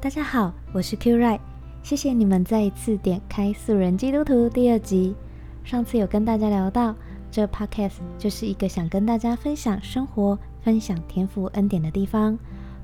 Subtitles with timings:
[0.00, 1.40] 大家好，我是 Q Ray，
[1.82, 5.12] 谢谢你们再一次点开《素人基督徒》第二集。
[5.64, 6.94] 上次有跟大家聊到，
[7.32, 12.38] 这 Podcast 就是一个想跟大家分享生活、分享天赋恩典的地方。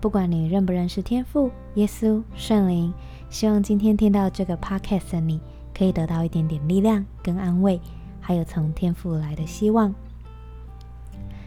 [0.00, 2.94] 不管你认不认识天赋、耶稣、圣灵，
[3.28, 5.40] 希望今天听到这个 Podcast 的你，
[5.76, 7.80] 可以得到一点点力量跟安慰，
[8.20, 9.92] 还有从天赋来的希望。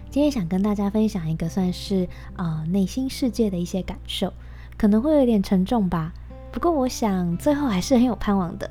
[0.09, 4.33] 今天想跟大家分享一个算是、呃、内心世界的一些感受。
[4.77, 6.13] 可能会有点沉重吧，
[6.51, 8.69] 不过我想最后还是很有盼望的。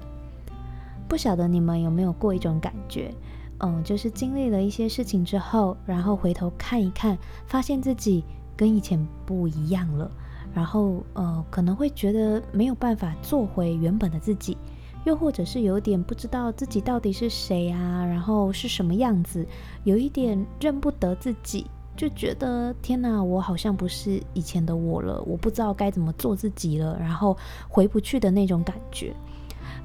[1.08, 3.14] 不晓得你们有没有过一种感觉，
[3.58, 8.24] 嗯，就是经历了一些事情之后，然后回头看一看，发现自己
[8.56, 10.10] 跟以前不一样了，
[10.54, 14.56] 然后呃，可能会觉得没有办法做回原本的自己，
[15.04, 19.46] 又或者是有点不知道自己到底是谁啊，然后是什么样子，
[19.84, 21.66] 有一点认不得自己。
[21.96, 27.36] 就觉得天哪，我好像不是以前的我了，我不知道该怎么做自己了，然后
[27.68, 29.12] 回不去的那种感觉。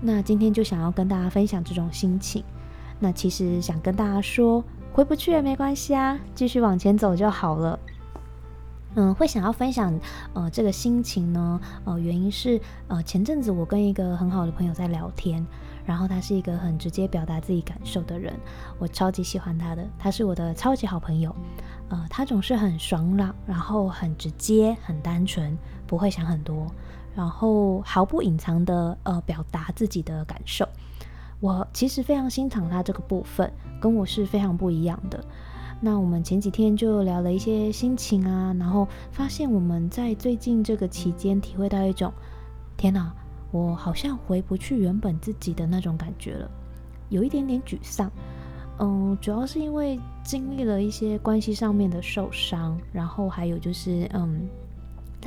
[0.02, 2.44] 那今天就想要跟大家分享这种心情。
[3.00, 7.80] 那其实想跟大家说，回不去也没关系啊，继续往前走就好了。
[8.96, 9.94] 嗯，会想要分享
[10.34, 15.46] 呃这个心情呢，呃原因是呃前阵子我跟一个很好的朋友在聊天。
[15.86, 18.34] 然后他是一个很直接表达自己感受的人，
[18.78, 21.34] 我超级喜欢他的，他是我的超级好朋友。
[21.90, 26.68] 呃，他总是很爽朗，然后很直接，很单纯，不会想很多，
[27.16, 30.68] 然后毫不隐藏的呃表达自己的感受。
[31.40, 35.24] 我其实非常欣赏他这个部分，跟我是非常不一样的。
[35.80, 42.12] 那我们前几天就聊了一些心情啊，然后发现我们在最近这个期间体会到一种，
[42.76, 43.14] 天哪！
[43.50, 46.52] 我好像回不去原本自己的那种感觉了，
[47.08, 48.12] 有一点点沮丧。
[48.80, 54.48] 嗯，主要是因为经历了一些关系上面的受伤，然后还有就是嗯。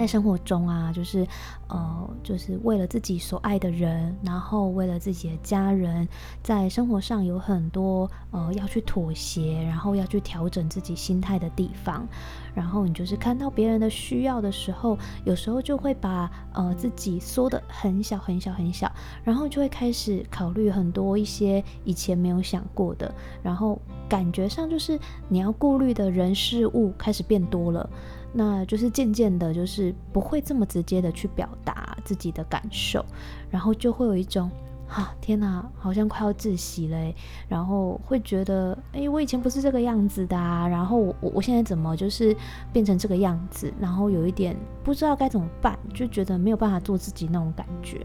[0.01, 1.27] 在生活中啊，就是
[1.69, 6.09] 呃，就是为了自己所爱的人，然后为了自己的家人，
[6.43, 12.09] 在生活上有很多呃要去妥协，然后要去调整自己心态的地方。
[12.55, 18.91] 然后你就是看到别人的需要的时候，有时候就会把呃自己缩得很小很小很小，
[19.23, 23.79] 然后就会开始考虑很多一些以前没有想过的，然后
[24.09, 27.91] 感觉上就是你要顾虑的人事物开始变多了。
[28.33, 33.05] 那就是渐渐的，就是不会这么直接的去表达自己的感受，
[33.51, 34.51] 然后就会有一种
[34.89, 37.15] 啊，天哪，好像快要窒息了，
[37.49, 42.37] 然后会觉得，哎，我以前不是这个样子的啊，然后我我现在怎么就是
[42.73, 48.01] 变成这个样子，然后有一点不知道该怎么办，就觉得没有办法做自己那种感觉。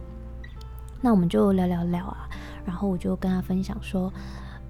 [1.02, 2.30] 那我们就聊聊聊啊，
[2.66, 4.12] 然后我就跟他分享说，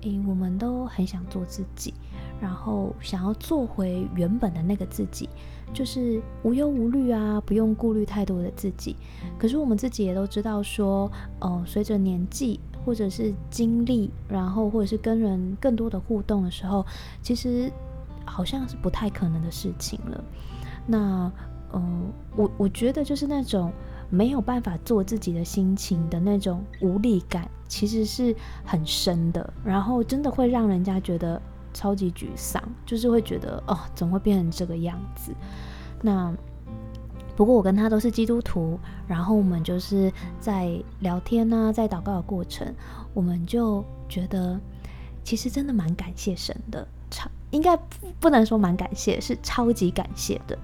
[0.03, 1.93] 哎，我们都很想做自己。
[2.41, 5.29] 然后想要做回原本的那个自己，
[5.73, 8.95] 就是无忧无虑啊，不用顾虑太多的自己。
[9.39, 16.85] 可是我们自己也都知道说，呃，随着年纪或者是经历，然后或者是跟人更多的互动的时候，
[17.21, 17.71] 其实
[18.25, 20.23] 好像是不太可能的事情了。
[20.85, 21.31] 那，
[21.73, 23.71] 嗯、我我觉得就是那种
[24.09, 31.41] 没有办法做自己的心情的那种无力感，其实是很深的，然后真的会让人家觉得。
[31.75, 35.31] 超级沮丧，就是会觉得哦，怎么会变成这个样子？
[36.01, 36.33] 那
[37.35, 42.73] 不过我跟他都是基督徒，然后我们就是在聊天呢、在祷告的过程，
[43.13, 44.57] 我们就觉得
[45.21, 46.87] 其实真的蛮感谢神的，
[47.51, 47.77] 应该
[48.19, 50.57] 不能说蛮感谢，是超级感谢的。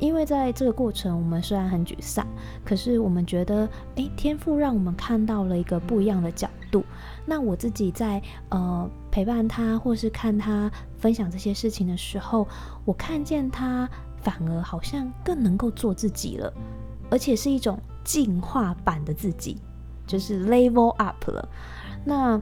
[0.00, 2.26] 因为在这个过程，我们虽然很沮丧，
[2.64, 6.84] 可是我们觉得，诶，天赋让我们看到了一个不一样的角度。
[7.24, 12.46] 那我自己在呃陪伴他，或是看他分享这些事情的时候，
[12.84, 13.88] 我看见他
[14.20, 16.52] 反而好像更能够做自己了，
[17.08, 19.58] 而且是一种进化版的自己，
[20.08, 21.48] 就是 level up 了。
[22.04, 22.38] 那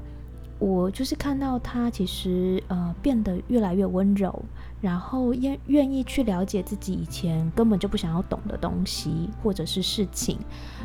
[0.62, 4.32] 我就是看到他其实呃变得越来越温柔，
[4.80, 10.38] 然后愿愿意去了解自己以前根本就不想要懂的东西或者是事情，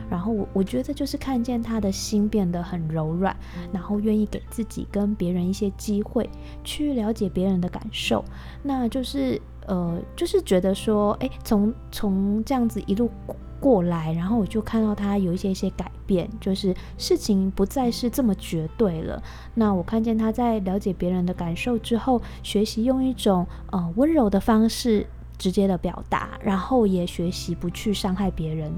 [0.09, 3.37] 然后我我觉得就是看见他的心变得很柔软，
[3.71, 6.27] 然后愿意给自己跟别人一些机会
[6.63, 8.25] 去了解别人的感受，
[8.63, 13.11] 那就是呃就是觉得说诶，从从这样子一路。
[13.59, 19.21] 过来，然后我就看到他有一些一些改变，就是事情不再是这么绝对了。
[19.55, 25.05] 那我看见他在了解别人的感受之后，学习用一种呃温柔的方式
[25.37, 28.71] 直接的表达，然后也学习不去伤害别人。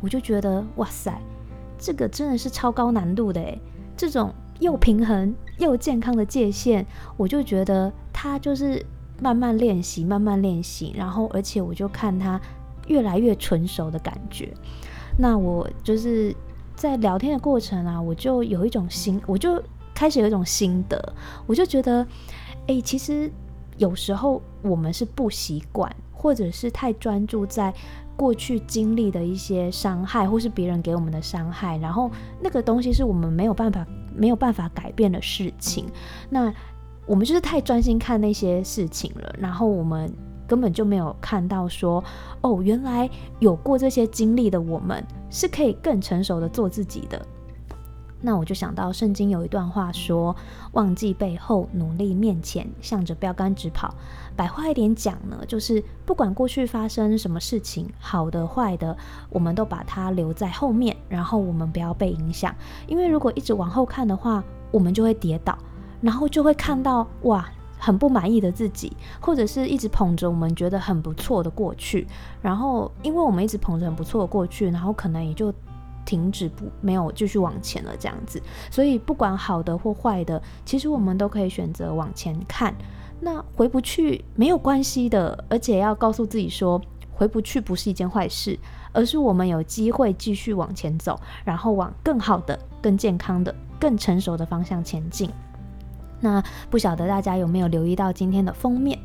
[0.00, 1.20] 我就觉得哇塞，
[1.78, 3.60] 这个真的是超高难度的诶，
[3.96, 6.84] 这种又平衡又健康的界限，
[7.16, 8.84] 我就觉得他就是
[9.20, 12.40] 慢慢练习，慢慢练习，然后而且我就看他。
[12.90, 14.52] 越来越成熟的感觉。
[15.16, 16.34] 那我就是
[16.74, 19.62] 在聊天的过程啊，我就有一种心，我就
[19.94, 21.14] 开始有一种心得，
[21.46, 22.06] 我就觉得，
[22.66, 23.30] 哎、其实
[23.76, 27.72] 有时候我们是不习惯，或者是太专注在
[28.16, 32.10] 过去经历的一些伤害，或是别人给我们的伤害，然后
[32.40, 35.86] 那个东西是我们没有办法没有办法改变的事情。
[36.30, 36.52] 那
[37.06, 40.10] 我们就是太专心看那些事情了，然后我们。
[40.50, 42.02] 根本就没有看到说，
[42.40, 43.08] 哦，原来
[43.38, 47.24] 有过这些经历的我们是可以更成熟的做自己的。
[48.20, 50.34] 那我就想到圣经有一段话说
[50.74, 53.94] ：“忘记背后，努力面前，向着标杆直跑。”
[54.34, 58.96] 白话一点讲呢，就是不管过去发生什么事情，好的坏的，
[59.30, 62.52] 我们都把它留在后面，然后我们不要被影响。
[62.88, 64.42] 因为如果一直往后看的话，
[64.72, 65.56] 我们就会跌倒，
[66.00, 67.48] 然后就会看到哇。
[67.80, 72.06] 很不满意的自己，或者是一直捧着我们觉得很不错的过去，
[72.42, 75.52] 然后因为我们一直捧着很不错的过去，然后可能也就
[76.04, 78.40] 停止不没有继续往前了这样子。
[78.70, 82.74] 所以不管好的或坏的，其实我们都可以选择往前看。
[83.20, 86.80] 那回不去没有关系的，而且要告诉自己说，
[87.12, 88.58] 回不去不是一件坏事，
[88.92, 95.30] 而是我们有机会继续往前走，然后往更好的、更健康的、更成熟的方向前进。
[96.20, 98.98] 那不晓得大家有没有留意到今天的封面？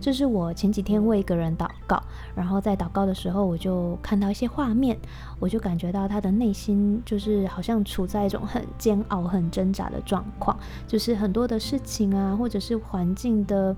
[0.00, 2.02] 这是我前几天为一个人祷告，
[2.34, 4.98] 然后在祷告的时候，我就看到一些画面，
[5.38, 13.74] 我就感觉到他的内心就是好像处在一种很煎熬、很挣扎的状况，就是很多的事情啊，或者是环境的。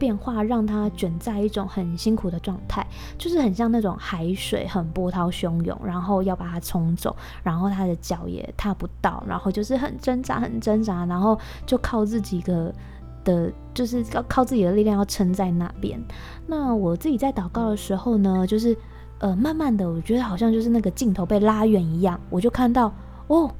[0.00, 2.84] 变化让他卷在一种很辛苦的状态，
[3.18, 12.74] 就是很像那种海水很波涛汹涌，然后要把它冲走，然后他的脚也踏不到，然后就是很挣扎，很挣扎，然后就靠自己的
[13.22, 16.02] 的，就是要靠自己的力量要撑在那边。
[16.46, 18.74] 那我自己在祷告的时候呢，就是
[19.18, 22.90] 呃，慢慢的，我觉得好像就是那个镜头被拉远一样，我就看到
[23.26, 23.50] 哦，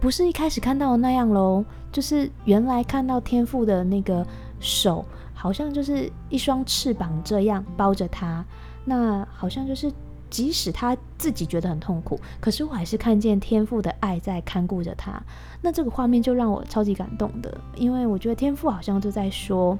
[0.00, 4.26] 不是一开始看到的那样喽，就是原来看到天父的那个
[4.58, 5.04] 手。
[5.44, 8.42] 好像就是一双翅膀这样包着他，
[8.82, 9.92] 那好像就是
[10.30, 15.22] 即使他自己觉得很痛苦，可是我还是看见天父的爱在看顾着他。
[15.60, 19.78] 那这个画面就让我超级感动的，因为我觉得天父好像就在说，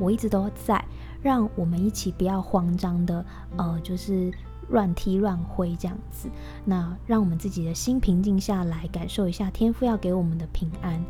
[0.00, 0.84] 我一直都在，
[1.22, 3.24] 让我们一起不要慌张的，
[3.56, 4.28] 呃，就是
[4.70, 6.28] 乱踢乱挥这样子。
[6.64, 11.00] 那让我们自己的心平静下来，感受一下天父要给我们的平安。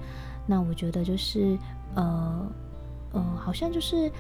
[0.47, 1.57] 那我觉得就是
[1.95, 2.47] 呃。
[3.13, 4.11] 嗯、好像就是，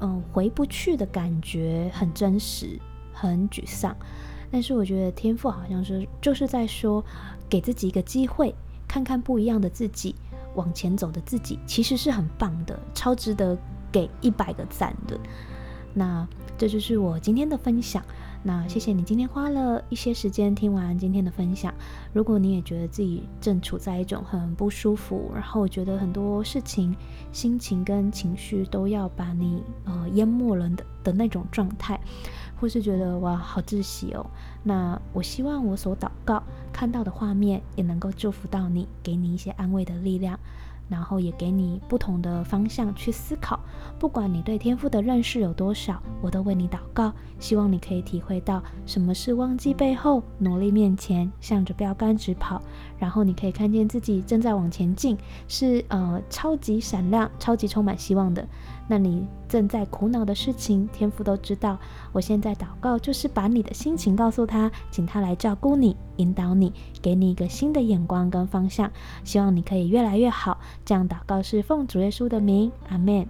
[0.00, 2.78] 嗯、回不去的感觉很真实，
[3.12, 3.96] 很沮丧。
[4.50, 7.04] 但是我觉得天赋好像是就是在说，
[7.48, 8.54] 给自己一个机会，
[8.86, 10.14] 看看不一样的自己，
[10.54, 13.56] 往前走的自己，其实是很棒的，超值得
[13.90, 15.18] 给一百个赞的。
[15.94, 16.26] 那
[16.56, 18.04] 这就是我今天的分享。
[18.44, 21.72] 那谢谢你今天花了一些时间听完今天的分享。
[22.12, 26.94] 如果你也觉得自己正处在一种很不舒服，然后觉得很多事情、
[27.30, 32.00] 心情跟情绪都要把你呃淹没了的的那种状态，
[32.60, 34.26] 或是觉得哇好窒息哦，
[34.64, 36.42] 那我希望我所祷告
[36.72, 40.38] 看到的画面也能够祝福到你，给你一些安慰的力量。
[40.88, 43.58] 然后也给你不同的方向去思考，
[43.98, 52.60] 不管你对天赋的认识有多少，我都为你祷告，希望你可以体会到什么是忘记背后，努力面前，向着标杆直跑。
[52.98, 55.18] 然后你可以看见自己正在往前进，
[55.48, 58.46] 是呃超级闪亮、超级充满希望的。
[58.92, 61.78] 那你正在苦恼的事情，天父都知道。
[62.12, 66.70] 我现在祷告，就是把你的心情告诉他，请他来照顾你、引导你，
[67.00, 68.92] 给你一个新的眼光跟方向。
[69.24, 70.58] 希望你可以越来越好。
[70.84, 73.26] 这样祷告是奉主耶稣的名，阿门。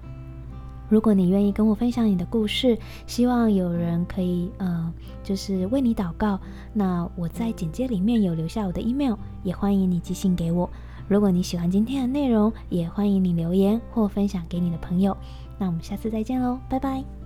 [0.88, 2.76] 如果你愿意跟我分享你的故事，
[3.06, 4.92] 希望有人可以呃，
[5.22, 6.40] 就是为你祷告。
[6.72, 9.14] 那我在简介里面有留下我的 email，
[9.44, 10.68] 也欢迎你寄信给我。
[11.12, 15.14] 如果你喜欢今天的内容，也欢迎你留言或分享给你的朋友。
[15.58, 17.21] 那我们下次再见喽，拜拜。